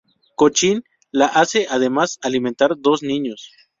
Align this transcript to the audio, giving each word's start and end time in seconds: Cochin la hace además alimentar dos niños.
Cochin 0.35 0.83
la 1.11 1.27
hace 1.27 1.67
además 1.69 2.17
alimentar 2.23 2.73
dos 2.75 3.03
niños. 3.03 3.51